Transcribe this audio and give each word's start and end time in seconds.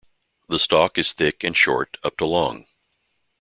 The 0.49 0.57
stalk 0.57 0.97
is 0.97 1.13
thick 1.13 1.43
and 1.43 1.55
short, 1.55 1.95
up 2.03 2.17
to 2.17 2.25
long. 2.25 2.65